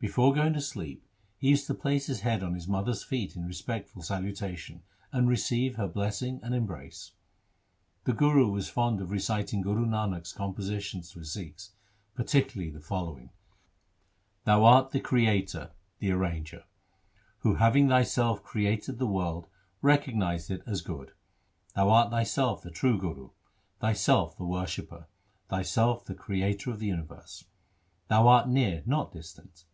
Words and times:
Before 0.00 0.32
going 0.32 0.52
to 0.52 0.60
sleep 0.60 1.04
he 1.38 1.48
used 1.48 1.66
to 1.66 1.74
place 1.74 2.06
his 2.06 2.20
head 2.20 2.40
on 2.44 2.54
his 2.54 2.68
mother's 2.68 3.02
feet 3.02 3.34
in 3.34 3.44
respectful 3.44 4.00
salutation 4.00 4.84
and 5.10 5.28
receive 5.28 5.74
her 5.74 5.88
blessing 5.88 6.38
and 6.40 6.54
embrace. 6.54 7.14
The 8.04 8.12
Guru 8.12 8.46
was 8.48 8.68
fond 8.68 9.00
of 9.00 9.10
reciting 9.10 9.60
Guru 9.60 9.84
Nanak's 9.86 10.32
com 10.32 10.54
positions 10.54 11.10
to 11.10 11.18
his 11.18 11.32
Sikhs, 11.32 11.72
particularly 12.14 12.70
the 12.70 12.78
following:— 12.78 13.30
Thou 14.44 14.62
art 14.64 14.92
the 14.92 15.00
Creator, 15.00 15.72
the 15.98 16.12
Arranger, 16.12 16.62
Who 17.40 17.56
having 17.56 17.88
Thyself 17.88 18.44
created 18.44 19.00
the 19.00 19.06
world 19.08 19.48
recognized 19.82 20.48
it 20.48 20.62
as 20.64 20.80
good. 20.80 21.10
Thou 21.74 21.90
art 21.90 22.10
Thyself 22.12 22.62
the 22.62 22.70
True 22.70 22.98
Guru, 22.98 23.30
Thyself 23.80 24.36
the 24.36 24.44
Worshipper, 24.44 25.08
Thyself 25.48 26.04
the 26.04 26.14
Creator 26.14 26.70
of 26.70 26.78
the 26.78 26.86
universe. 26.86 27.46
Thou 28.06 28.28
art 28.28 28.48
near, 28.48 28.84
not 28.86 29.10
distant. 29.10 29.64